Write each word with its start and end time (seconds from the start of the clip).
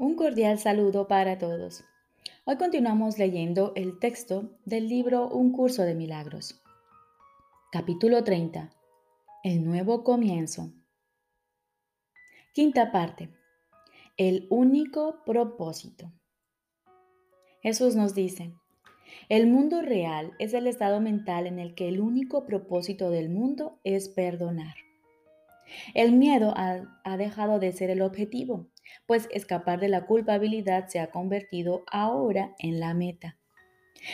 Un 0.00 0.14
cordial 0.14 0.58
saludo 0.58 1.08
para 1.08 1.36
todos. 1.36 1.84
Hoy 2.46 2.56
continuamos 2.56 3.18
leyendo 3.18 3.74
el 3.76 3.98
texto 3.98 4.58
del 4.64 4.88
libro 4.88 5.28
Un 5.28 5.52
curso 5.52 5.82
de 5.82 5.94
milagros. 5.94 6.62
Capítulo 7.70 8.24
30. 8.24 8.72
El 9.44 9.62
nuevo 9.62 10.02
comienzo. 10.02 10.72
Quinta 12.54 12.90
parte. 12.90 13.28
El 14.16 14.46
único 14.48 15.22
propósito. 15.26 16.10
Jesús 17.60 17.94
nos 17.94 18.14
dice, 18.14 18.54
el 19.28 19.48
mundo 19.48 19.82
real 19.82 20.32
es 20.38 20.54
el 20.54 20.66
estado 20.66 21.02
mental 21.02 21.46
en 21.46 21.58
el 21.58 21.74
que 21.74 21.88
el 21.88 22.00
único 22.00 22.46
propósito 22.46 23.10
del 23.10 23.28
mundo 23.28 23.78
es 23.84 24.08
perdonar. 24.08 24.76
El 25.94 26.12
miedo 26.12 26.54
ha, 26.56 27.16
dejado 27.16 27.58
de 27.58 27.72
ser 27.72 27.90
el 27.90 28.02
objetivo, 28.02 28.68
pues 29.06 29.28
escapar 29.30 29.80
de 29.80 29.88
la 29.88 30.06
culpabilidad 30.06 30.88
se 30.88 31.00
ha 31.00 31.10
convertido 31.10 31.84
ahora 31.90 32.54
en 32.58 32.80
la 32.80 32.94
meta. 32.94 33.36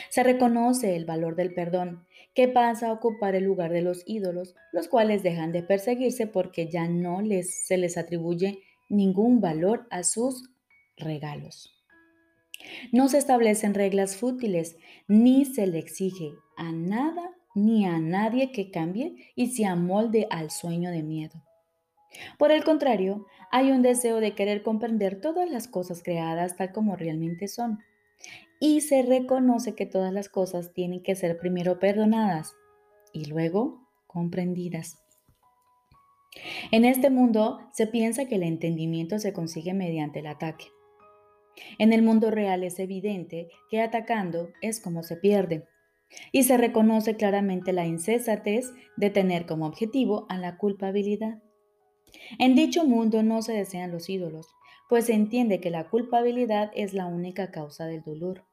Se 0.09 0.23
reconoce 0.23 0.95
el 0.95 1.05
valor 1.05 1.35
del 1.35 1.53
perdón, 1.53 2.05
que 2.33 2.47
pasa 2.47 2.89
a 2.89 2.93
ocupar 2.93 3.35
el 3.35 3.45
lugar 3.45 3.71
de 3.71 3.81
los 3.81 4.03
ídolos, 4.05 4.55
los 4.73 4.87
cuales 4.87 5.23
dejan 5.23 5.51
de 5.51 5.63
perseguirse 5.63 6.27
porque 6.27 6.67
ya 6.67 6.87
no 6.87 7.21
les, 7.21 7.65
se 7.65 7.77
les 7.77 7.97
atribuye 7.97 8.59
ningún 8.89 9.41
valor 9.41 9.87
a 9.89 10.03
sus 10.03 10.49
regalos. 10.97 11.73
No 12.91 13.07
se 13.07 13.17
establecen 13.17 13.73
reglas 13.73 14.17
fútiles, 14.17 14.77
ni 15.07 15.45
se 15.45 15.67
le 15.67 15.79
exige 15.79 16.31
a 16.57 16.71
nada 16.71 17.31
ni 17.55 17.85
a 17.85 17.97
nadie 17.99 18.51
que 18.51 18.69
cambie 18.69 19.15
y 19.35 19.47
se 19.47 19.65
amolde 19.65 20.27
al 20.29 20.51
sueño 20.51 20.91
de 20.91 21.01
miedo. 21.01 21.46
Por 22.37 22.51
el 22.51 22.63
contrario, 22.63 23.25
hay 23.51 23.71
un 23.71 23.81
deseo 23.81 24.19
de 24.19 24.35
querer 24.35 24.63
comprender 24.63 25.21
todas 25.21 25.49
las 25.49 25.67
cosas 25.67 26.03
creadas 26.03 26.55
tal 26.55 26.71
como 26.71 26.95
realmente 26.95 27.47
son. 27.47 27.79
Y 28.59 28.81
se 28.81 29.03
reconoce 29.03 29.75
que 29.75 29.85
todas 29.85 30.11
las 30.11 30.29
cosas 30.29 30.73
tienen 30.73 31.03
que 31.03 31.15
ser 31.15 31.37
primero 31.37 31.79
perdonadas 31.79 32.55
y 33.13 33.25
luego 33.25 33.87
comprendidas. 34.07 34.97
En 36.71 36.85
este 36.85 37.09
mundo 37.09 37.59
se 37.71 37.87
piensa 37.87 38.25
que 38.25 38.35
el 38.35 38.43
entendimiento 38.43 39.19
se 39.19 39.33
consigue 39.33 39.73
mediante 39.73 40.19
el 40.19 40.27
ataque. 40.27 40.65
En 41.79 41.93
el 41.93 42.03
mundo 42.03 42.31
real 42.31 42.63
es 42.63 42.79
evidente 42.79 43.49
que 43.69 43.81
atacando 43.81 44.49
es 44.61 44.79
como 44.79 45.03
se 45.03 45.17
pierde. 45.17 45.65
Y 46.31 46.43
se 46.43 46.57
reconoce 46.57 47.15
claramente 47.15 47.73
la 47.73 47.85
insensatez 47.85 48.71
de 48.95 49.09
tener 49.09 49.45
como 49.45 49.65
objetivo 49.65 50.25
a 50.29 50.37
la 50.37 50.57
culpabilidad. 50.57 51.41
En 52.39 52.55
dicho 52.55 52.85
mundo 52.85 53.23
no 53.23 53.41
se 53.41 53.53
desean 53.53 53.91
los 53.91 54.09
ídolos, 54.09 54.47
pues 54.89 55.05
se 55.05 55.13
entiende 55.13 55.59
que 55.59 55.69
la 55.69 55.89
culpabilidad 55.89 56.71
es 56.75 56.93
la 56.93 57.07
única 57.07 57.51
causa 57.51 57.85
del 57.85 58.03
dolor. 58.03 58.45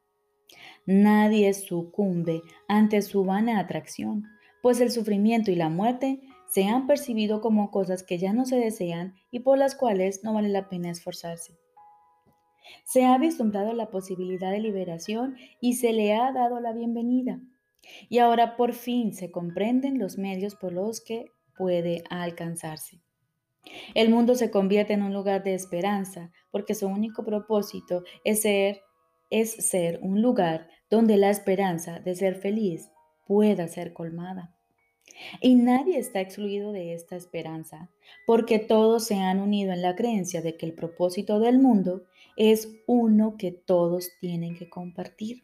Nadie 0.87 1.53
sucumbe 1.55 2.43
ante 2.69 3.03
su 3.03 3.25
vana 3.25 3.59
atracción, 3.59 4.25
pues 4.63 4.81
el 4.81 4.91
sufrimiento 4.91 5.51
y 5.51 5.57
la 5.57 5.69
muerte 5.69 6.21
se 6.49 6.65
han 6.65 6.87
percibido 6.87 7.41
como 7.41 7.71
cosas 7.71 8.03
que 8.03 8.19
ya 8.19 8.33
no 8.33 8.45
se 8.45 8.57
desean 8.57 9.15
y 9.31 9.41
por 9.41 9.59
las 9.59 9.75
cuales 9.75 10.23
no 10.23 10.35
vale 10.35 10.49
la 10.49 10.69
pena 10.69 10.91
esforzarse. 10.91 11.59
Se 12.85 13.05
ha 13.05 13.19
vislumbrado 13.19 13.73
la 13.75 13.91
posibilidad 13.91 14.51
de 14.51 14.61
liberación 14.61 15.37
y 15.61 15.75
se 15.75 15.93
le 15.93 16.15
ha 16.15 16.33
dado 16.33 16.61
la 16.61 16.73
bienvenida. 16.73 17.41
Y 18.09 18.19
ahora 18.19 18.57
por 18.57 18.73
fin 18.73 19.13
se 19.13 19.31
comprenden 19.31 19.99
los 19.99 20.17
medios 20.17 20.55
por 20.55 20.73
los 20.73 21.01
que 21.03 21.27
puede 21.57 22.05
alcanzarse. 22.09 23.04
El 23.95 24.11
mundo 24.11 24.35
se 24.35 24.51
convierte 24.51 24.93
en 24.93 25.03
un 25.03 25.13
lugar 25.13 25.43
de 25.43 25.55
esperanza 25.55 26.31
porque 26.51 26.75
su 26.75 26.87
único 26.87 27.25
propósito 27.25 28.05
es 28.25 28.43
ser, 28.43 28.81
es 29.31 29.53
ser 29.53 29.99
un 30.03 30.23
lugar 30.23 30.69
donde 30.91 31.17
la 31.17 31.31
esperanza 31.31 32.01
de 32.01 32.15
ser 32.15 32.37
feliz 32.37 32.91
pueda 33.27 33.69
ser 33.69 33.93
colmada. 33.93 34.55
Y 35.41 35.55
nadie 35.55 35.99
está 35.99 36.21
excluido 36.21 36.73
de 36.73 36.95
esta 36.95 37.17
esperanza, 37.17 37.91
porque 38.27 38.59
todos 38.59 39.07
se 39.07 39.17
han 39.17 39.41
unido 39.41 39.73
en 39.73 39.83
la 39.83 39.95
creencia 39.95 40.43
de 40.43 40.57
que 40.57 40.67
el 40.67 40.75
propósito 40.75 41.39
del 41.41 41.59
mundo 41.59 42.05
es 42.37 42.69
uno 42.87 43.37
que 43.37 43.53
todos 43.53 44.11
tienen 44.21 44.57
que 44.57 44.69
compartir. 44.69 45.43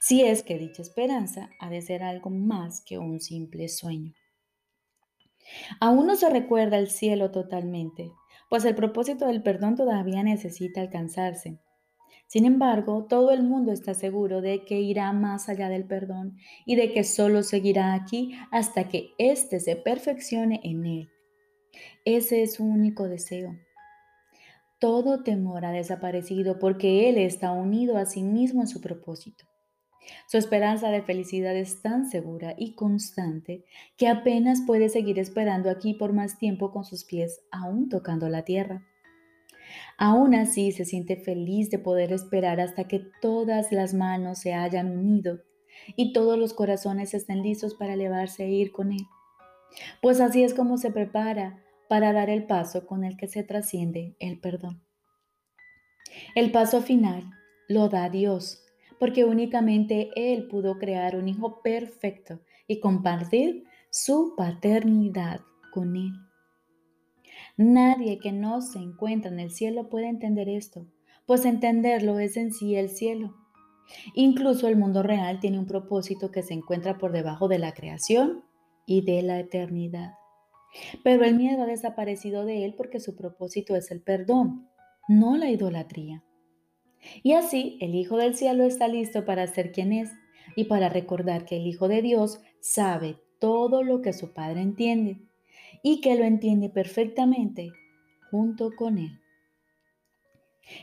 Si 0.00 0.22
es 0.22 0.42
que 0.42 0.58
dicha 0.58 0.82
esperanza 0.82 1.50
ha 1.60 1.70
de 1.70 1.80
ser 1.80 2.02
algo 2.02 2.30
más 2.30 2.82
que 2.84 2.98
un 2.98 3.20
simple 3.20 3.68
sueño. 3.68 4.12
Aún 5.80 6.06
no 6.06 6.16
se 6.16 6.30
recuerda 6.30 6.78
el 6.78 6.88
cielo 6.88 7.30
totalmente, 7.30 8.12
pues 8.48 8.64
el 8.64 8.74
propósito 8.74 9.26
del 9.26 9.42
perdón 9.42 9.76
todavía 9.76 10.22
necesita 10.22 10.80
alcanzarse. 10.80 11.58
Sin 12.26 12.46
embargo, 12.46 13.06
todo 13.08 13.30
el 13.30 13.42
mundo 13.42 13.72
está 13.72 13.94
seguro 13.94 14.40
de 14.40 14.64
que 14.64 14.80
irá 14.80 15.12
más 15.12 15.48
allá 15.48 15.68
del 15.68 15.86
perdón 15.86 16.36
y 16.64 16.76
de 16.76 16.92
que 16.92 17.04
solo 17.04 17.42
seguirá 17.42 17.94
aquí 17.94 18.32
hasta 18.50 18.88
que 18.88 19.10
éste 19.18 19.60
se 19.60 19.76
perfeccione 19.76 20.60
en 20.64 20.86
él. 20.86 21.08
Ese 22.04 22.42
es 22.42 22.54
su 22.54 22.64
único 22.64 23.08
deseo. 23.08 23.54
Todo 24.80 25.22
temor 25.22 25.64
ha 25.64 25.72
desaparecido 25.72 26.58
porque 26.58 27.08
él 27.08 27.18
está 27.18 27.52
unido 27.52 27.96
a 27.96 28.06
sí 28.06 28.22
mismo 28.22 28.62
en 28.62 28.68
su 28.68 28.80
propósito. 28.80 29.44
Su 30.26 30.38
esperanza 30.38 30.90
de 30.90 31.02
felicidad 31.02 31.56
es 31.56 31.82
tan 31.82 32.08
segura 32.10 32.54
y 32.58 32.74
constante 32.74 33.64
que 33.96 34.08
apenas 34.08 34.62
puede 34.66 34.88
seguir 34.88 35.18
esperando 35.18 35.70
aquí 35.70 35.94
por 35.94 36.12
más 36.12 36.38
tiempo 36.38 36.72
con 36.72 36.84
sus 36.84 37.04
pies 37.04 37.40
aún 37.50 37.88
tocando 37.88 38.28
la 38.28 38.42
tierra. 38.42 38.86
Aún 39.96 40.34
así 40.34 40.72
se 40.72 40.84
siente 40.84 41.16
feliz 41.16 41.70
de 41.70 41.78
poder 41.78 42.12
esperar 42.12 42.60
hasta 42.60 42.88
que 42.88 43.00
todas 43.20 43.72
las 43.72 43.94
manos 43.94 44.38
se 44.38 44.54
hayan 44.54 44.96
unido 44.96 45.40
y 45.96 46.12
todos 46.12 46.38
los 46.38 46.54
corazones 46.54 47.14
estén 47.14 47.42
listos 47.42 47.74
para 47.74 47.94
elevarse 47.94 48.44
e 48.44 48.50
ir 48.50 48.72
con 48.72 48.92
él. 48.92 49.06
Pues 50.02 50.20
así 50.20 50.44
es 50.44 50.54
como 50.54 50.78
se 50.78 50.90
prepara 50.90 51.62
para 51.88 52.12
dar 52.12 52.30
el 52.30 52.46
paso 52.46 52.86
con 52.86 53.04
el 53.04 53.16
que 53.16 53.28
se 53.28 53.42
trasciende 53.42 54.16
el 54.18 54.40
perdón. 54.40 54.82
El 56.34 56.52
paso 56.52 56.80
final 56.80 57.30
lo 57.68 57.88
da 57.88 58.08
Dios 58.08 58.63
porque 58.98 59.24
únicamente 59.24 60.10
Él 60.16 60.48
pudo 60.48 60.78
crear 60.78 61.16
un 61.16 61.28
hijo 61.28 61.60
perfecto 61.62 62.40
y 62.66 62.80
compartir 62.80 63.64
su 63.90 64.34
paternidad 64.36 65.40
con 65.72 65.96
Él. 65.96 66.12
Nadie 67.56 68.18
que 68.18 68.32
no 68.32 68.60
se 68.60 68.78
encuentra 68.78 69.30
en 69.30 69.40
el 69.40 69.50
cielo 69.50 69.88
puede 69.88 70.08
entender 70.08 70.48
esto, 70.48 70.86
pues 71.26 71.44
entenderlo 71.44 72.18
es 72.18 72.36
en 72.36 72.52
sí 72.52 72.76
el 72.76 72.90
cielo. 72.90 73.34
Incluso 74.14 74.68
el 74.68 74.76
mundo 74.76 75.02
real 75.02 75.40
tiene 75.40 75.58
un 75.58 75.66
propósito 75.66 76.30
que 76.30 76.42
se 76.42 76.54
encuentra 76.54 76.98
por 76.98 77.12
debajo 77.12 77.48
de 77.48 77.58
la 77.58 77.74
creación 77.74 78.44
y 78.86 79.02
de 79.02 79.22
la 79.22 79.38
eternidad. 79.38 80.14
Pero 81.02 81.24
el 81.24 81.36
miedo 81.36 81.62
ha 81.62 81.66
desaparecido 81.66 82.44
de 82.44 82.64
él 82.64 82.74
porque 82.76 82.98
su 83.00 83.14
propósito 83.14 83.76
es 83.76 83.90
el 83.90 84.02
perdón, 84.02 84.68
no 85.08 85.36
la 85.36 85.50
idolatría. 85.50 86.24
Y 87.22 87.32
así 87.32 87.78
el 87.80 87.94
Hijo 87.94 88.16
del 88.16 88.34
Cielo 88.34 88.64
está 88.64 88.88
listo 88.88 89.24
para 89.24 89.46
ser 89.46 89.72
quien 89.72 89.92
es 89.92 90.10
y 90.56 90.64
para 90.64 90.88
recordar 90.88 91.44
que 91.44 91.56
el 91.56 91.66
Hijo 91.66 91.88
de 91.88 92.02
Dios 92.02 92.40
sabe 92.60 93.18
todo 93.38 93.82
lo 93.82 94.02
que 94.02 94.12
su 94.12 94.32
Padre 94.32 94.62
entiende 94.62 95.18
y 95.82 96.00
que 96.00 96.14
lo 96.14 96.24
entiende 96.24 96.70
perfectamente 96.70 97.72
junto 98.30 98.70
con 98.74 98.98
Él. 98.98 99.20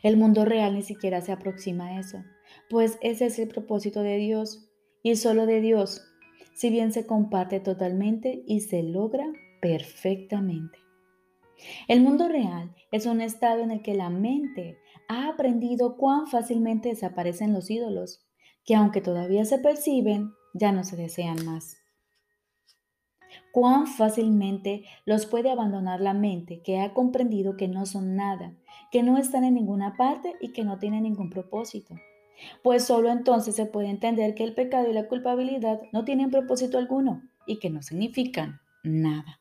El 0.03 0.17
mundo 0.17 0.45
real 0.45 0.75
ni 0.75 0.83
siquiera 0.83 1.21
se 1.21 1.31
aproxima 1.31 1.87
a 1.87 1.99
eso, 1.99 2.23
pues 2.69 2.97
ese 3.01 3.25
es 3.25 3.39
el 3.39 3.47
propósito 3.47 4.03
de 4.03 4.17
Dios 4.17 4.69
y 5.03 5.15
solo 5.15 5.47
de 5.47 5.59
Dios, 5.59 6.03
si 6.53 6.69
bien 6.69 6.93
se 6.93 7.07
comparte 7.07 7.59
totalmente 7.59 8.43
y 8.45 8.61
se 8.61 8.83
logra 8.83 9.25
perfectamente. 9.61 10.80
El 11.87 12.01
mundo 12.01 12.27
real 12.27 12.75
es 12.91 13.05
un 13.05 13.21
estado 13.21 13.61
en 13.61 13.71
el 13.71 13.81
que 13.81 13.93
la 13.93 14.09
mente 14.09 14.77
ha 15.07 15.27
aprendido 15.27 15.97
cuán 15.97 16.27
fácilmente 16.27 16.89
desaparecen 16.89 17.53
los 17.53 17.69
ídolos, 17.69 18.25
que 18.65 18.75
aunque 18.75 19.01
todavía 19.01 19.45
se 19.45 19.59
perciben, 19.59 20.31
ya 20.53 20.71
no 20.71 20.83
se 20.83 20.95
desean 20.95 21.45
más. 21.45 21.77
Cuán 23.51 23.87
fácilmente 23.87 24.83
los 25.05 25.25
puede 25.25 25.51
abandonar 25.51 26.01
la 26.01 26.13
mente 26.13 26.61
que 26.61 26.79
ha 26.79 26.93
comprendido 26.93 27.57
que 27.57 27.67
no 27.67 27.85
son 27.85 28.15
nada, 28.15 28.53
que 28.91 29.03
no 29.03 29.17
están 29.17 29.43
en 29.43 29.55
ninguna 29.55 29.95
parte 29.97 30.35
y 30.41 30.53
que 30.53 30.63
no 30.63 30.79
tienen 30.79 31.03
ningún 31.03 31.29
propósito. 31.29 31.95
Pues 32.63 32.85
solo 32.85 33.09
entonces 33.09 33.55
se 33.55 33.65
puede 33.65 33.89
entender 33.89 34.35
que 34.35 34.43
el 34.43 34.53
pecado 34.55 34.89
y 34.89 34.93
la 34.93 35.07
culpabilidad 35.07 35.81
no 35.91 36.05
tienen 36.05 36.31
propósito 36.31 36.77
alguno 36.77 37.21
y 37.45 37.59
que 37.59 37.69
no 37.69 37.81
significan 37.81 38.61
nada. 38.83 39.40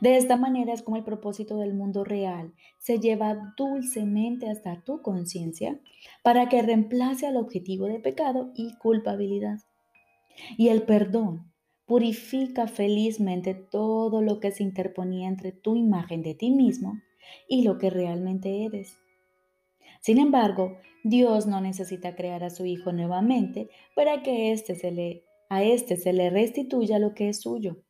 De 0.00 0.16
esta 0.16 0.36
manera 0.36 0.72
es 0.72 0.82
como 0.82 0.96
el 0.96 1.04
propósito 1.04 1.58
del 1.58 1.74
mundo 1.74 2.04
real 2.04 2.52
se 2.78 2.98
lleva 2.98 3.54
dulcemente 3.56 4.48
hasta 4.48 4.82
tu 4.82 5.02
conciencia 5.02 5.80
para 6.22 6.48
que 6.48 6.62
reemplace 6.62 7.26
al 7.26 7.36
objetivo 7.36 7.86
de 7.86 8.00
pecado 8.00 8.50
y 8.54 8.76
culpabilidad. 8.78 9.58
Y 10.56 10.68
el 10.68 10.82
perdón 10.82 11.52
purifica 11.86 12.66
felizmente 12.66 13.54
todo 13.54 14.22
lo 14.22 14.40
que 14.40 14.50
se 14.50 14.62
interponía 14.62 15.28
entre 15.28 15.52
tu 15.52 15.76
imagen 15.76 16.22
de 16.22 16.34
ti 16.34 16.50
mismo 16.50 17.00
y 17.48 17.62
lo 17.62 17.78
que 17.78 17.90
realmente 17.90 18.64
eres. 18.64 18.98
Sin 20.00 20.18
embargo, 20.18 20.78
Dios 21.02 21.46
no 21.46 21.60
necesita 21.60 22.16
crear 22.16 22.44
a 22.44 22.50
su 22.50 22.64
Hijo 22.64 22.92
nuevamente 22.92 23.68
para 23.94 24.22
que 24.22 24.52
éste 24.52 24.74
se 24.74 24.90
le, 24.90 25.24
a 25.50 25.62
éste 25.62 25.96
se 25.96 26.12
le 26.12 26.30
restituya 26.30 26.98
lo 26.98 27.14
que 27.14 27.28
es 27.28 27.42
suyo. 27.42 27.83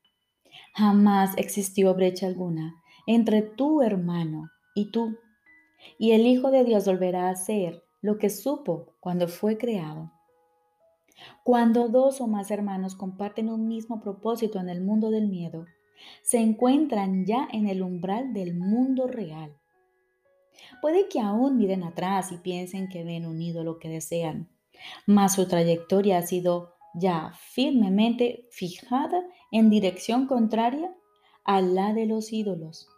Jamás 0.74 1.34
existió 1.36 1.94
brecha 1.94 2.26
alguna 2.26 2.82
entre 3.06 3.42
tu 3.42 3.80
hermano 3.80 4.50
y 4.74 4.90
tú, 4.90 5.16
y 5.98 6.12
el 6.12 6.26
Hijo 6.26 6.50
de 6.50 6.64
Dios 6.64 6.86
volverá 6.86 7.28
a 7.28 7.36
ser 7.36 7.84
lo 8.00 8.18
que 8.18 8.28
supo 8.28 8.94
cuando 8.98 9.28
fue 9.28 9.56
creado. 9.56 10.10
Cuando 11.44 11.88
dos 11.88 12.20
o 12.20 12.26
más 12.26 12.50
hermanos 12.50 12.96
comparten 12.96 13.50
un 13.50 13.68
mismo 13.68 14.00
propósito 14.00 14.58
en 14.58 14.68
el 14.68 14.80
mundo 14.80 15.10
del 15.10 15.28
miedo, 15.28 15.66
se 16.22 16.38
encuentran 16.38 17.24
ya 17.24 17.48
en 17.52 17.68
el 17.68 17.80
umbral 17.80 18.32
del 18.32 18.54
mundo 18.54 19.06
real. 19.06 19.56
Puede 20.82 21.08
que 21.08 21.20
aún 21.20 21.56
miren 21.56 21.84
atrás 21.84 22.32
y 22.32 22.38
piensen 22.38 22.88
que 22.88 23.04
ven 23.04 23.26
unido 23.26 23.62
lo 23.62 23.78
que 23.78 23.88
desean, 23.88 24.48
mas 25.06 25.34
su 25.34 25.46
trayectoria 25.46 26.18
ha 26.18 26.22
sido 26.22 26.74
ya 26.94 27.32
firmemente 27.34 28.46
fijada 28.50 29.22
en 29.50 29.70
dirección 29.70 30.26
contraria 30.26 30.94
a 31.44 31.60
la 31.60 31.92
de 31.92 32.06
los 32.06 32.32
ídolos, 32.32 32.88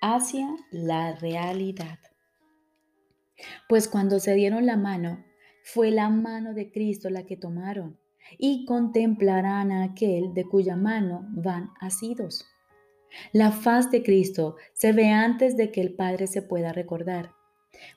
hacia 0.00 0.48
la 0.70 1.14
realidad. 1.16 1.98
Pues 3.68 3.88
cuando 3.88 4.20
se 4.20 4.34
dieron 4.34 4.66
la 4.66 4.76
mano, 4.76 5.24
fue 5.64 5.90
la 5.90 6.08
mano 6.08 6.54
de 6.54 6.70
Cristo 6.70 7.10
la 7.10 7.24
que 7.24 7.36
tomaron, 7.36 7.98
y 8.38 8.64
contemplarán 8.64 9.72
a 9.72 9.84
aquel 9.84 10.32
de 10.32 10.44
cuya 10.44 10.76
mano 10.76 11.26
van 11.30 11.70
asidos. 11.80 12.46
La 13.32 13.52
faz 13.52 13.90
de 13.90 14.02
Cristo 14.02 14.56
se 14.72 14.92
ve 14.92 15.10
antes 15.10 15.56
de 15.56 15.70
que 15.70 15.80
el 15.80 15.94
Padre 15.94 16.26
se 16.26 16.40
pueda 16.40 16.72
recordar, 16.72 17.32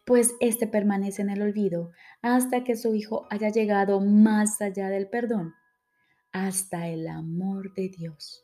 pues 0.05 0.35
éste 0.39 0.67
permanece 0.67 1.21
en 1.21 1.29
el 1.29 1.41
olvido 1.41 1.91
hasta 2.21 2.63
que 2.63 2.75
su 2.75 2.95
Hijo 2.95 3.27
haya 3.29 3.49
llegado 3.49 3.99
más 4.01 4.61
allá 4.61 4.89
del 4.89 5.09
perdón, 5.09 5.53
hasta 6.31 6.87
el 6.87 7.07
amor 7.07 7.73
de 7.73 7.89
Dios. 7.89 8.43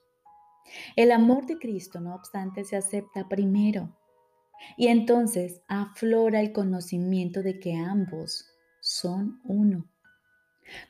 El 0.95 1.12
amor 1.12 1.45
de 1.45 1.57
Cristo, 1.57 2.00
no 2.00 2.16
obstante, 2.16 2.63
se 2.63 2.78
acepta 2.78 3.28
primero 3.28 3.98
y 4.78 4.88
entonces 4.88 5.62
aflora 5.68 6.39
el 6.39 6.54
conocimiento 6.54 7.42
de 7.42 7.60
que 7.60 7.75
ambos 7.75 8.45
son 8.80 9.42
uno. 9.44 9.90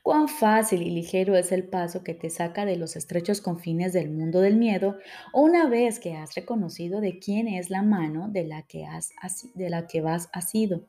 Cuán 0.04 0.28
fácil 0.28 0.82
y 0.82 0.90
ligero 0.90 1.36
es 1.36 1.52
el 1.52 1.64
paso 1.64 2.04
que 2.04 2.14
te 2.14 2.30
saca 2.30 2.66
de 2.66 2.78
los 2.78 2.96
estrechos 2.96 3.42
confines 3.42 3.94
del 3.94 4.10
mundo 4.10 4.42
del 4.42 4.56
miedo 4.56 4.98
una 5.34 5.68
vez 5.68 6.00
que 6.00 6.16
has 6.16 6.36
reconocido 6.36 7.02
de 7.02 7.20
quién 7.20 7.48
es 7.48 7.70
la 7.70 7.82
mano 7.82 8.28
de 8.30 8.46
la 8.46 8.64
que, 8.64 8.86
has, 8.86 9.14
de 9.54 9.70
la 9.70 9.88
que 9.88 10.02
vas 10.02 10.30
asido. 10.34 10.86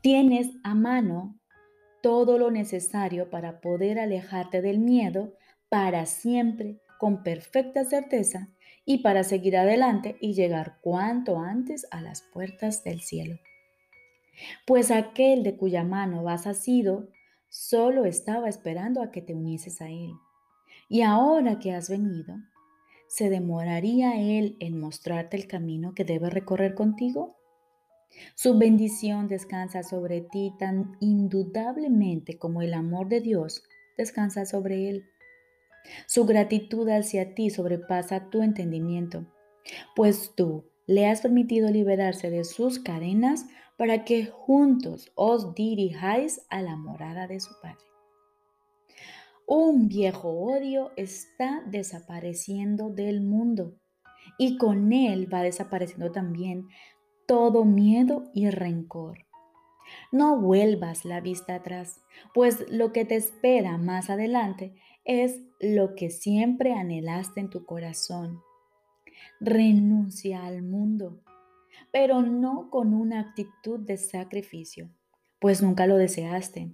Tienes 0.00 0.48
a 0.62 0.74
mano 0.74 1.38
todo 2.02 2.38
lo 2.38 2.50
necesario 2.50 3.30
para 3.30 3.60
poder 3.60 3.98
alejarte 3.98 4.62
del 4.62 4.78
miedo 4.78 5.34
para 5.68 6.06
siempre 6.06 6.78
con 6.98 7.22
perfecta 7.22 7.84
certeza 7.84 8.48
y 8.84 8.98
para 8.98 9.24
seguir 9.24 9.56
adelante 9.56 10.16
y 10.20 10.34
llegar 10.34 10.78
cuanto 10.80 11.40
antes 11.40 11.86
a 11.90 12.00
las 12.00 12.22
puertas 12.22 12.84
del 12.84 13.00
cielo. 13.00 13.38
Pues 14.66 14.90
aquel 14.90 15.42
de 15.42 15.56
cuya 15.56 15.82
mano 15.82 16.22
vas 16.22 16.46
asido 16.46 17.08
solo 17.56 18.04
estaba 18.04 18.50
esperando 18.50 19.00
a 19.00 19.10
que 19.10 19.22
te 19.22 19.34
unieses 19.34 19.80
a 19.80 19.88
Él. 19.88 20.12
Y 20.90 21.00
ahora 21.00 21.58
que 21.58 21.72
has 21.72 21.88
venido, 21.88 22.36
¿se 23.08 23.30
demoraría 23.30 24.20
Él 24.20 24.58
en 24.60 24.78
mostrarte 24.78 25.38
el 25.38 25.46
camino 25.46 25.94
que 25.94 26.04
debes 26.04 26.34
recorrer 26.34 26.74
contigo? 26.74 27.34
Su 28.34 28.58
bendición 28.58 29.26
descansa 29.26 29.82
sobre 29.82 30.20
ti 30.20 30.52
tan 30.58 30.96
indudablemente 31.00 32.38
como 32.38 32.60
el 32.60 32.74
amor 32.74 33.08
de 33.08 33.22
Dios 33.22 33.62
descansa 33.96 34.44
sobre 34.44 34.90
Él. 34.90 35.06
Su 36.06 36.26
gratitud 36.26 36.86
hacia 36.90 37.34
ti 37.34 37.48
sobrepasa 37.48 38.28
tu 38.28 38.42
entendimiento, 38.42 39.24
pues 39.94 40.32
tú 40.36 40.66
le 40.86 41.06
has 41.06 41.22
permitido 41.22 41.70
liberarse 41.70 42.28
de 42.28 42.44
sus 42.44 42.78
cadenas 42.78 43.46
para 43.76 44.04
que 44.04 44.26
juntos 44.26 45.12
os 45.14 45.54
dirijáis 45.54 46.40
a 46.48 46.62
la 46.62 46.76
morada 46.76 47.26
de 47.26 47.40
su 47.40 47.52
Padre. 47.60 47.84
Un 49.46 49.88
viejo 49.88 50.28
odio 50.28 50.90
está 50.96 51.62
desapareciendo 51.66 52.90
del 52.90 53.20
mundo 53.20 53.78
y 54.38 54.58
con 54.58 54.92
él 54.92 55.32
va 55.32 55.42
desapareciendo 55.42 56.10
también 56.10 56.66
todo 57.28 57.64
miedo 57.64 58.24
y 58.34 58.50
rencor. 58.50 59.26
No 60.10 60.40
vuelvas 60.40 61.04
la 61.04 61.20
vista 61.20 61.54
atrás, 61.54 62.00
pues 62.34 62.64
lo 62.70 62.92
que 62.92 63.04
te 63.04 63.14
espera 63.14 63.78
más 63.78 64.10
adelante 64.10 64.74
es 65.04 65.40
lo 65.60 65.94
que 65.94 66.10
siempre 66.10 66.72
anhelaste 66.72 67.40
en 67.40 67.50
tu 67.50 67.64
corazón. 67.64 68.40
Renuncia 69.38 70.44
al 70.44 70.62
mundo 70.62 71.22
pero 71.96 72.20
no 72.20 72.68
con 72.68 72.92
una 72.92 73.20
actitud 73.20 73.80
de 73.80 73.96
sacrificio, 73.96 74.90
pues 75.38 75.62
nunca 75.62 75.86
lo 75.86 75.96
deseaste. 75.96 76.70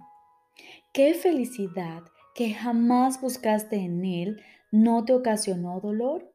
Qué 0.91 1.13
felicidad 1.13 2.03
que 2.35 2.53
jamás 2.53 3.21
buscaste 3.21 3.77
en 3.77 4.03
Él 4.03 4.43
no 4.69 5.05
te 5.05 5.13
ocasionó 5.13 5.79
dolor. 5.79 6.29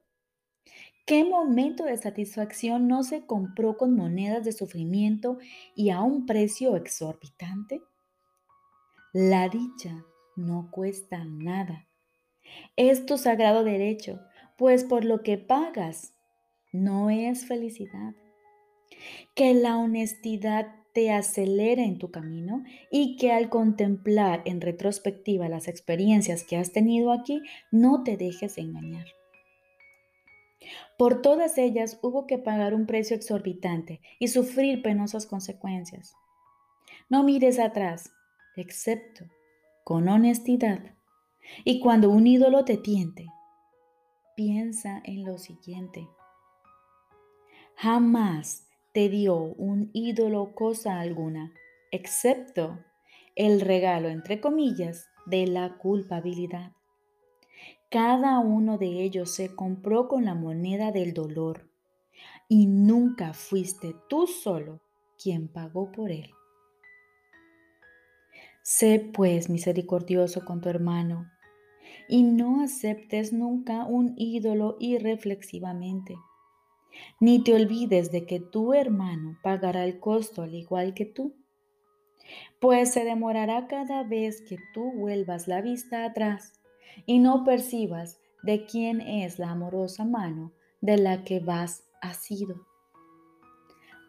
¿Qué 1.05 1.23
momento 1.23 1.85
de 1.85 1.99
satisfacción 1.99 2.88
no 2.88 3.02
se 3.02 3.26
compró 3.26 3.76
con 3.76 3.94
monedas 3.94 4.46
de 4.46 4.52
sufrimiento 4.52 5.37
y 5.75 5.90
a 5.90 6.00
un 6.00 6.25
precio 6.25 6.75
exorbitante? 6.75 7.82
La 9.12 9.50
dicha 9.50 10.02
no 10.35 10.70
cuesta 10.70 11.26
nada. 11.26 11.87
Es 12.75 13.05
tu 13.05 13.19
sagrado 13.19 13.64
derecho, 13.64 14.19
pues 14.56 14.82
por 14.82 15.05
lo 15.05 15.23
que 15.23 15.37
pagas 15.37 16.14
no 16.73 17.11
es 17.11 17.44
felicidad 17.44 18.14
que 19.35 19.55
la 19.55 19.77
honestidad 19.77 20.75
te 20.93 21.12
acelere 21.12 21.85
en 21.85 21.99
tu 21.99 22.11
camino 22.11 22.65
y 22.91 23.17
que 23.17 23.33
al 23.33 23.50
contemplar 23.50 24.43
en 24.45 24.61
retrospectiva 24.61 25.49
las 25.49 25.69
experiencias 25.69 26.45
que 26.45 26.56
has 26.56 26.73
tenido 26.73 27.12
aquí, 27.12 27.43
no 27.71 28.03
te 28.03 28.17
dejes 28.17 28.59
engañar. 28.59 29.06
Por 30.97 31.23
todas 31.23 31.57
ellas 31.59 31.99
hubo 32.02 32.26
que 32.26 32.38
pagar 32.38 32.75
un 32.75 32.87
precio 32.87 33.14
exorbitante 33.14 34.00
y 34.19 34.28
sufrir 34.28 34.83
penosas 34.83 35.26
consecuencias. 35.26 36.14
No 37.09 37.23
mires 37.23 37.59
atrás, 37.59 38.11
excepto 38.57 39.25
con 39.85 40.09
honestidad. 40.09 40.81
Y 41.64 41.81
cuando 41.81 42.11
un 42.11 42.26
ídolo 42.26 42.64
te 42.64 42.76
tiente, 42.76 43.26
piensa 44.37 45.00
en 45.05 45.25
lo 45.25 45.38
siguiente. 45.38 46.07
Jamás 47.76 48.68
te 48.99 49.09
dio 49.09 49.37
un 49.37 49.90
ídolo 49.93 50.57
cosa 50.57 50.99
alguna, 50.99 51.52
excepto 51.93 52.81
el 53.37 53.61
regalo, 53.61 54.09
entre 54.09 54.40
comillas, 54.40 55.07
de 55.25 55.47
la 55.47 55.78
culpabilidad. 55.78 56.73
Cada 57.90 58.40
uno 58.40 58.76
de 58.76 59.05
ellos 59.05 59.33
se 59.33 59.55
compró 59.55 60.09
con 60.09 60.25
la 60.25 60.35
moneda 60.35 60.90
del 60.90 61.14
dolor 61.14 61.71
y 62.49 62.67
nunca 62.67 63.35
fuiste 63.35 63.95
tú 64.09 64.26
solo 64.26 64.81
quien 65.17 65.47
pagó 65.47 65.93
por 65.93 66.11
él. 66.11 66.33
Sé 68.64 69.12
pues 69.14 69.49
misericordioso 69.49 70.45
con 70.45 70.61
tu 70.61 70.71
hermano 70.71 71.31
y 72.09 72.25
no 72.25 72.64
aceptes 72.64 73.33
nunca 73.33 73.85
un 73.85 74.14
ídolo 74.17 74.76
irreflexivamente 74.81 76.17
ni 77.21 77.43
te 77.43 77.55
olvides 77.55 78.11
de 78.11 78.26
que 78.26 78.40
tu 78.40 78.75
hermano 78.75 79.38
pagará 79.43 79.85
el 79.85 79.99
costo 80.00 80.43
al 80.43 80.55
igual 80.55 80.95
que 80.95 81.05
tú, 81.05 81.35
pues 82.61 82.93
se 82.93 83.05
demorará 83.05 83.67
cada 83.67 84.02
vez 84.02 84.43
que 84.43 84.59
tú 84.75 84.93
vuelvas 84.93 85.49
la 85.49 85.61
vista 85.61 86.05
atrás 86.05 86.61
y 87.07 87.19
no 87.19 87.45
percibas 87.45 88.19
de 88.43 88.67
quién 88.67 89.00
es 89.00 89.38
la 89.38 89.50
amorosa 89.50 90.05
mano 90.05 90.52
de 90.81 90.99
la 90.99 91.25
que 91.25 91.40
vas 91.40 91.85
asido. 92.00 92.67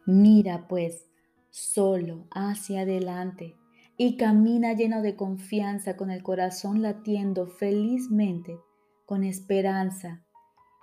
Mira 0.06 0.68
pues 0.68 1.08
solo 1.50 2.28
hacia 2.32 2.82
adelante 2.82 3.56
y 3.98 4.18
camina 4.18 4.74
lleno 4.74 5.02
de 5.02 5.16
confianza 5.16 5.98
con 5.98 6.10
el 6.10 6.24
corazón 6.24 6.82
latiendo 6.82 7.48
felizmente, 7.48 8.58
con 9.06 9.24
esperanza 9.24 10.26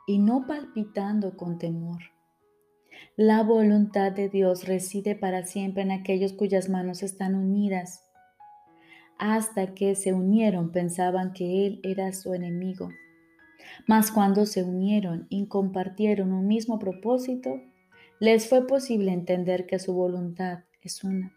y 0.06 0.18
no 0.18 0.46
palpitando 0.46 1.36
con 1.36 1.58
temor. 1.58 2.00
La 3.16 3.42
voluntad 3.42 4.12
de 4.12 4.28
Dios 4.28 4.66
reside 4.66 5.16
para 5.16 5.44
siempre 5.44 5.82
en 5.82 5.90
aquellos 5.90 6.32
cuyas 6.32 6.68
manos 6.68 7.02
están 7.02 7.34
unidas. 7.34 8.04
Hasta 9.18 9.74
que 9.74 9.94
se 9.94 10.12
unieron 10.12 10.70
pensaban 10.70 11.32
que 11.32 11.66
Él 11.66 11.80
era 11.82 12.12
su 12.12 12.34
enemigo. 12.34 12.90
Mas 13.86 14.10
cuando 14.10 14.46
se 14.46 14.62
unieron 14.62 15.26
y 15.28 15.46
compartieron 15.48 16.32
un 16.32 16.46
mismo 16.46 16.78
propósito, 16.78 17.60
les 18.20 18.48
fue 18.48 18.66
posible 18.66 19.12
entender 19.12 19.66
que 19.66 19.78
su 19.78 19.92
voluntad 19.94 20.60
es 20.82 21.02
una. 21.04 21.34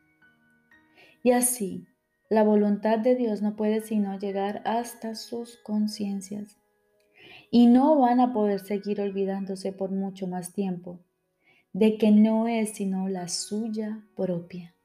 Y 1.24 1.32
así, 1.32 1.88
la 2.30 2.44
voluntad 2.44 3.00
de 3.00 3.16
Dios 3.16 3.42
no 3.42 3.56
puede 3.56 3.82
sino 3.82 4.18
llegar 4.18 4.62
hasta 4.66 5.16
sus 5.16 5.58
conciencias. 5.64 6.58
Y 7.52 7.68
no 7.68 8.00
van 8.00 8.20
a 8.20 8.32
poder 8.34 8.60
seguir 8.60 9.02
olvidándose 9.02 9.72
por 9.72 9.92
mucho 9.92 10.28
más 10.28 10.54
tiempo 10.54 11.00
de 11.74 11.98
que 11.98 12.12
no 12.12 12.48
es 12.48 12.72
sino 12.74 13.08
la 13.10 13.28
suya 13.28 14.04
propia. 14.16 14.76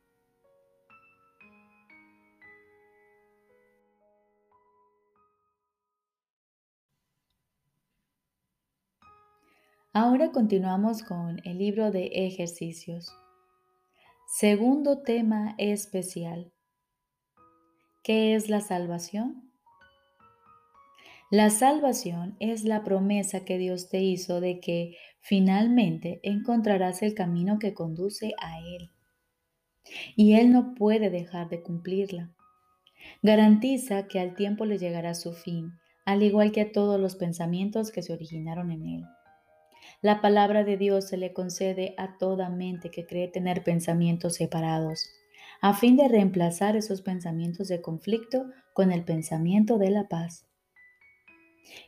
Ahora 9.92 10.32
continuamos 10.32 11.04
con 11.04 11.40
el 11.44 11.58
libro 11.58 11.92
de 11.92 12.06
ejercicios. 12.26 13.14
Segundo 14.26 15.02
tema 15.02 15.54
especial. 15.56 16.52
¿Qué 18.02 18.34
es 18.34 18.48
la 18.48 18.60
salvación? 18.60 19.43
La 21.34 21.50
salvación 21.50 22.36
es 22.38 22.62
la 22.62 22.84
promesa 22.84 23.44
que 23.44 23.58
Dios 23.58 23.88
te 23.88 24.00
hizo 24.00 24.40
de 24.40 24.60
que 24.60 24.96
finalmente 25.18 26.20
encontrarás 26.22 27.02
el 27.02 27.12
camino 27.14 27.58
que 27.58 27.74
conduce 27.74 28.34
a 28.40 28.60
Él. 28.60 28.92
Y 30.14 30.34
Él 30.34 30.52
no 30.52 30.76
puede 30.76 31.10
dejar 31.10 31.48
de 31.48 31.60
cumplirla. 31.60 32.30
Garantiza 33.20 34.06
que 34.06 34.20
al 34.20 34.36
tiempo 34.36 34.64
le 34.64 34.78
llegará 34.78 35.14
su 35.14 35.32
fin, 35.32 35.72
al 36.04 36.22
igual 36.22 36.52
que 36.52 36.60
a 36.60 36.70
todos 36.70 37.00
los 37.00 37.16
pensamientos 37.16 37.90
que 37.90 38.02
se 38.02 38.12
originaron 38.12 38.70
en 38.70 38.86
Él. 38.86 39.04
La 40.02 40.20
palabra 40.20 40.62
de 40.62 40.76
Dios 40.76 41.08
se 41.08 41.16
le 41.16 41.32
concede 41.32 41.96
a 41.98 42.16
toda 42.16 42.48
mente 42.48 42.92
que 42.92 43.06
cree 43.06 43.26
tener 43.26 43.64
pensamientos 43.64 44.36
separados, 44.36 45.10
a 45.60 45.74
fin 45.74 45.96
de 45.96 46.06
reemplazar 46.06 46.76
esos 46.76 47.02
pensamientos 47.02 47.66
de 47.66 47.82
conflicto 47.82 48.44
con 48.72 48.92
el 48.92 49.02
pensamiento 49.02 49.78
de 49.78 49.90
la 49.90 50.06
paz. 50.06 50.46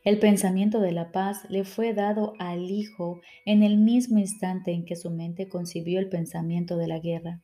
El 0.05 0.19
pensamiento 0.19 0.81
de 0.81 0.93
la 0.93 1.13
paz 1.13 1.45
le 1.49 1.65
fue 1.65 1.93
dado 1.93 2.35
al 2.39 2.71
Hijo 2.71 3.21
en 3.45 3.63
el 3.63 3.77
mismo 3.79 4.19
instante 4.19 4.73
en 4.73 4.85
que 4.85 4.97
su 4.97 5.11
mente 5.11 5.49
concibió 5.49 5.99
el 5.99 6.09
pensamiento 6.09 6.77
de 6.77 6.87
la 6.89 6.99
guerra. 6.99 7.43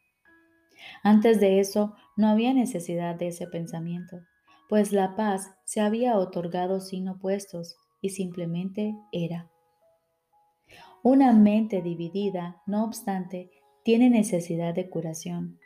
Antes 1.02 1.40
de 1.40 1.60
eso 1.60 1.94
no 2.16 2.28
había 2.28 2.54
necesidad 2.54 3.14
de 3.16 3.28
ese 3.28 3.46
pensamiento, 3.46 4.20
pues 4.68 4.92
la 4.92 5.16
paz 5.16 5.50
se 5.64 5.80
había 5.80 6.16
otorgado 6.16 6.80
sin 6.80 7.08
opuestos 7.08 7.76
y 8.00 8.10
simplemente 8.10 8.94
era. 9.12 9.50
Una 11.02 11.32
mente 11.32 11.82
dividida, 11.82 12.62
no 12.66 12.84
obstante, 12.84 13.50
tiene 13.84 14.08
necesidad 14.08 14.74
de 14.74 14.88
curación. 14.88 15.58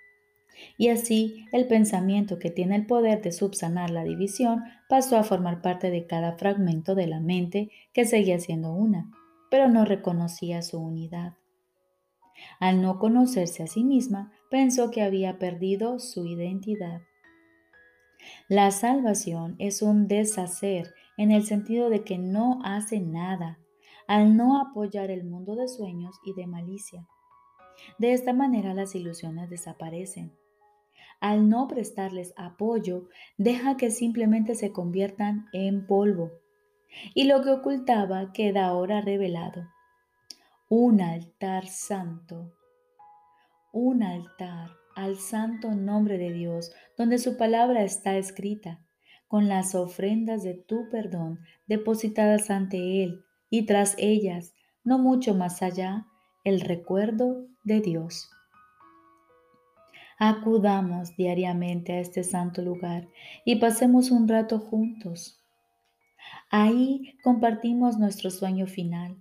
Y 0.77 0.89
así 0.89 1.47
el 1.53 1.67
pensamiento 1.67 2.39
que 2.39 2.51
tiene 2.51 2.77
el 2.77 2.87
poder 2.87 3.23
de 3.23 3.33
subsanar 3.33 3.91
la 3.91 4.05
división 4.05 4.65
pasó 4.89 5.17
a 5.17 5.25
formar 5.25 5.63
parte 5.63 5.91
de 5.91 6.07
cada 6.07 6.37
fragmento 6.37 6.95
de 6.95 7.07
la 7.07 7.21
mente 7.21 7.71
que 7.93 8.05
seguía 8.05 8.39
siendo 8.39 8.73
una, 8.73 9.11
pero 9.51 9.69
no 9.69 9.85
reconocía 9.85 10.63
su 10.63 10.79
unidad. 10.79 11.35
Al 12.61 12.83
no 12.83 12.99
conocerse 12.99 13.63
a 13.63 13.67
sí 13.67 13.85
misma, 13.85 14.33
pensó 14.51 14.91
que 14.91 15.03
había 15.03 15.39
perdido 15.39 15.99
su 15.99 16.27
identidad. 16.27 17.01
La 18.49 18.71
salvación 18.71 19.57
es 19.59 19.83
un 19.83 20.09
deshacer 20.09 20.93
en 21.17 21.31
el 21.31 21.45
sentido 21.45 21.91
de 21.91 22.05
que 22.05 22.19
no 22.19 22.61
hace 22.65 23.01
nada 23.01 23.59
al 24.07 24.37
no 24.37 24.61
apoyar 24.61 25.11
el 25.11 25.25
mundo 25.25 25.57
de 25.57 25.69
sueños 25.69 26.17
y 26.25 26.35
de 26.35 26.47
malicia. 26.47 27.07
De 27.99 28.13
esta 28.13 28.33
manera 28.33 28.75
las 28.75 28.95
ilusiones 28.95 29.51
desaparecen 29.51 30.33
al 31.21 31.49
no 31.49 31.69
prestarles 31.69 32.33
apoyo, 32.37 33.09
deja 33.39 33.77
que 33.77 33.91
simplemente 33.91 34.55
se 34.55 34.73
conviertan 34.73 35.47
en 35.53 35.87
polvo. 35.87 36.33
Y 37.15 37.25
lo 37.25 37.43
que 37.43 37.51
ocultaba 37.51 38.33
queda 38.33 38.67
ahora 38.67 39.01
revelado. 39.01 39.69
Un 40.69 41.01
altar 41.01 41.67
santo. 41.67 42.53
Un 43.73 44.03
altar 44.03 44.71
al 44.97 45.17
santo 45.19 45.73
nombre 45.73 46.17
de 46.17 46.33
Dios, 46.33 46.73
donde 46.97 47.19
su 47.19 47.37
palabra 47.37 47.85
está 47.85 48.17
escrita, 48.17 48.81
con 49.29 49.47
las 49.49 49.75
ofrendas 49.75 50.43
de 50.43 50.55
tu 50.55 50.89
perdón 50.89 51.41
depositadas 51.67 52.51
ante 52.51 53.05
Él, 53.05 53.25
y 53.51 53.67
tras 53.67 53.95
ellas, 53.99 54.55
no 54.85 54.99
mucho 54.99 55.35
más 55.35 55.63
allá, 55.63 56.07
el 56.45 56.61
recuerdo 56.61 57.47
de 57.65 57.81
Dios. 57.81 58.31
Acudamos 60.19 61.15
diariamente 61.17 61.93
a 61.93 62.01
este 62.01 62.25
santo 62.25 62.63
lugar 62.63 63.07
y 63.45 63.57
pasemos 63.57 64.11
un 64.11 64.27
rato 64.27 64.59
juntos. 64.59 65.43
Ahí 66.51 67.19
compartimos 67.23 67.99
nuestro 67.99 68.31
sueño 68.31 68.67
final. 68.67 69.17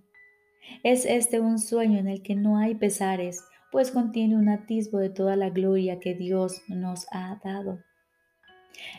Es 0.82 1.04
este 1.04 1.38
un 1.38 1.58
sueño 1.58 1.98
en 1.98 2.08
el 2.08 2.22
que 2.22 2.34
no 2.34 2.56
hay 2.56 2.74
pesares, 2.74 3.44
pues 3.70 3.90
contiene 3.90 4.36
un 4.36 4.48
atisbo 4.48 4.98
de 4.98 5.10
toda 5.10 5.36
la 5.36 5.50
gloria 5.50 6.00
que 6.00 6.14
Dios 6.14 6.62
nos 6.68 7.06
ha 7.12 7.38
dado. 7.44 7.78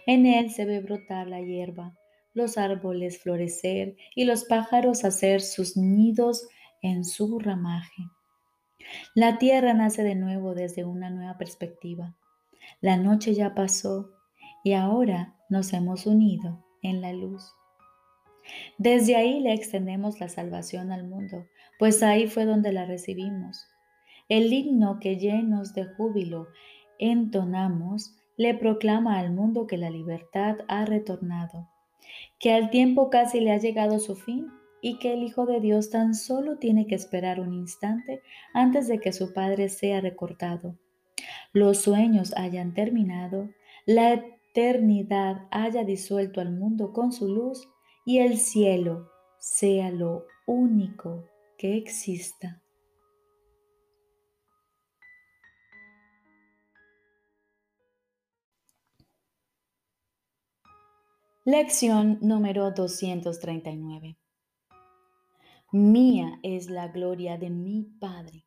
En 0.06 0.26
él 0.26 0.52
se 0.52 0.66
ve 0.66 0.80
brotar 0.82 1.28
la 1.28 1.42
hierba, 1.42 1.98
los 2.34 2.60
árboles 2.60 3.20
florecer 3.20 3.96
y 4.16 4.26
los 4.26 4.46
pájaros 4.46 5.04
hacer 5.04 5.42
sus 5.42 5.78
nidos 5.78 6.48
en 6.82 7.04
su 7.06 7.40
ramaje. 7.40 8.04
La 9.16 9.38
tierra 9.38 9.74
nace 9.74 10.04
de 10.04 10.16
nuevo 10.16 10.54
desde 10.54 10.86
una 10.86 11.10
nueva 11.10 11.38
perspectiva. 11.38 12.16
La 12.82 12.98
noche 12.98 13.34
ya 13.34 13.56
pasó 13.56 14.12
y 14.64 14.74
ahora 14.74 15.36
nos 15.50 15.74
hemos 15.74 16.06
unido 16.06 16.64
en 16.82 17.02
la 17.02 17.14
luz. 17.14 17.54
Desde 18.78 19.16
ahí 19.16 19.40
le 19.40 19.54
extendemos 19.54 20.20
la 20.20 20.30
salvación 20.30 20.92
al 20.92 21.08
mundo, 21.08 21.46
pues 21.80 22.02
ahí 22.04 22.28
fue 22.28 22.46
donde 22.46 22.72
la 22.72 22.86
recibimos. 22.86 23.66
El 24.30 24.52
himno 24.52 25.00
que 25.00 25.18
llenos 25.18 25.74
de 25.74 25.86
júbilo 25.86 26.48
entonamos 27.00 28.16
le 28.38 28.54
proclama 28.54 29.20
al 29.20 29.32
mundo 29.32 29.68
que 29.68 29.78
la 29.78 29.90
libertad 29.90 30.58
ha 30.68 30.86
retornado, 30.86 31.70
que 32.40 32.54
al 32.54 32.70
tiempo 32.70 33.10
casi 33.10 33.40
le 33.40 33.52
ha 33.52 33.58
llegado 33.58 34.00
su 34.00 34.16
fin 34.16 34.48
y 34.82 35.00
que 35.00 35.14
el 35.14 35.24
Hijo 35.24 35.46
de 35.46 35.60
Dios 35.60 35.90
tan 35.90 36.14
solo 36.14 36.58
tiene 36.58 36.88
que 36.88 36.96
esperar 36.96 37.40
un 37.40 37.54
instante 37.54 38.22
antes 38.54 38.88
de 38.88 39.00
que 39.00 39.14
su 39.14 39.34
Padre 39.34 39.70
sea 39.70 40.02
recortado. 40.02 40.78
Los 41.54 41.80
sueños 41.80 42.34
hayan 42.36 42.74
terminado, 42.74 43.50
la 43.86 44.14
eternidad 44.14 45.48
haya 45.52 45.84
disuelto 45.84 46.42
al 46.42 46.52
mundo 46.52 46.94
con 46.94 47.12
su 47.12 47.28
luz 47.28 47.68
y 48.06 48.20
el 48.20 48.38
cielo 48.38 49.10
sea 49.40 49.92
lo 49.92 50.26
único 50.46 51.26
que 51.58 51.78
exista. 51.78 52.62
Lección 61.46 62.20
número 62.22 62.72
239. 62.72 64.18
Mía 65.74 66.40
es 66.44 66.70
la 66.70 66.88
gloria 66.88 67.38
de 67.38 67.50
mi 67.50 67.84
Padre. 68.00 68.46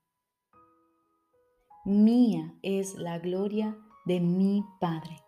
Mía 1.85 2.55
es 2.63 2.95
la 2.95 3.19
gloria 3.19 3.77
de 4.07 4.21
mi 4.21 4.65
Padre. 4.81 5.19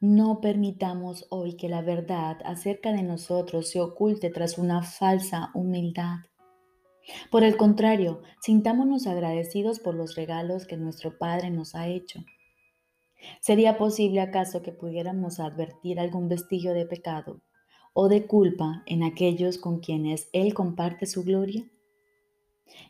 No 0.00 0.40
permitamos 0.40 1.28
hoy 1.30 1.56
que 1.56 1.68
la 1.68 1.82
verdad 1.82 2.38
acerca 2.44 2.90
de 2.90 3.04
nosotros 3.04 3.70
se 3.70 3.80
oculte 3.80 4.30
tras 4.30 4.58
una 4.58 4.82
falsa 4.82 5.52
humildad. 5.54 6.16
Por 7.30 7.44
el 7.44 7.56
contrario, 7.56 8.22
sintámonos 8.40 9.06
agradecidos 9.06 9.78
por 9.78 9.94
los 9.94 10.16
regalos 10.16 10.66
que 10.66 10.76
nuestro 10.76 11.16
Padre 11.16 11.50
nos 11.50 11.76
ha 11.76 11.86
hecho. 11.86 12.24
¿Sería 13.40 13.78
posible 13.78 14.20
acaso 14.20 14.62
que 14.62 14.72
pudiéramos 14.72 15.38
advertir 15.38 16.00
algún 16.00 16.28
vestigio 16.28 16.74
de 16.74 16.86
pecado 16.86 17.40
o 17.92 18.08
de 18.08 18.26
culpa 18.26 18.82
en 18.86 19.02
aquellos 19.02 19.58
con 19.58 19.80
quienes 19.80 20.28
Él 20.32 20.54
comparte 20.54 21.06
su 21.06 21.24
gloria? 21.24 21.64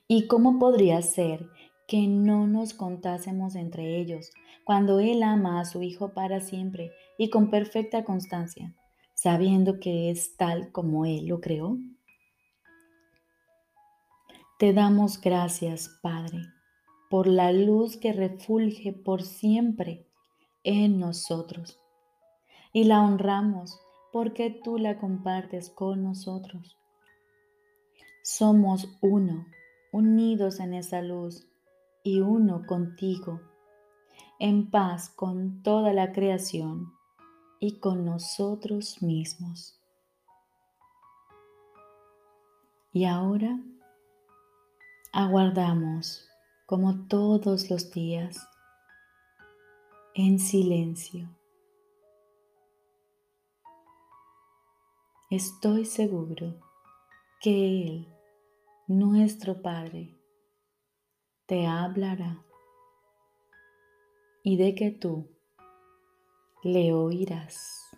¿Y 0.07 0.27
cómo 0.27 0.59
podría 0.59 1.03
ser 1.03 1.49
que 1.89 2.07
no 2.07 2.47
nos 2.47 2.75
contásemos 2.75 3.55
entre 3.55 3.99
ellos 3.99 4.31
cuando 4.65 5.01
Él 5.01 5.23
ama 5.23 5.61
a 5.61 5.65
su 5.65 5.83
Hijo 5.83 6.15
para 6.15 6.41
siempre 6.41 6.93
y 7.19 7.31
con 7.31 7.51
perfecta 7.51 8.05
constancia, 8.05 8.75
sabiendo 9.15 9.81
que 9.81 10.11
es 10.11 10.37
tal 10.37 10.71
como 10.73 11.05
Él 11.05 11.27
lo 11.27 11.41
creó? 11.41 11.79
Te 14.59 14.73
damos 14.73 15.21
gracias, 15.21 15.89
Padre, 16.03 16.39
por 17.11 17.27
la 17.27 17.51
luz 17.51 17.97
que 17.97 18.13
refulge 18.13 18.93
por 18.93 19.23
siempre 19.23 20.07
en 20.63 21.01
nosotros 21.01 21.81
y 22.73 22.85
la 22.85 23.03
honramos 23.03 23.81
porque 24.13 24.51
tú 24.51 24.79
la 24.79 24.99
compartes 24.99 25.71
con 25.71 26.05
nosotros. 26.05 26.77
Somos 28.23 28.97
uno, 29.01 29.47
unidos 29.91 30.61
en 30.61 30.75
esa 30.75 31.03
luz, 31.03 31.49
y 32.05 32.21
uno 32.21 32.67
contigo, 32.67 33.41
en 34.39 34.71
paz 34.71 35.09
con 35.09 35.63
toda 35.63 35.93
la 35.93 36.13
creación 36.13 36.93
y 37.61 37.79
con 37.79 38.05
nosotros 38.05 39.03
mismos. 39.03 39.79
Y 42.93 43.05
ahora 43.05 43.59
aguardamos 45.13 46.29
como 46.67 47.07
todos 47.07 47.71
los 47.71 47.91
días 47.93 48.49
en 50.15 50.39
silencio. 50.39 51.29
Estoy 55.33 55.87
seguro 55.87 56.61
que 57.41 57.87
Él, 57.87 58.07
nuestro 58.87 59.63
Padre, 59.63 60.15
te 61.47 61.67
hablará 61.67 62.45
y 64.43 64.59
de 64.59 64.75
que 64.75 64.91
tú 64.91 65.31
le 66.63 66.93
oirás. 66.93 67.92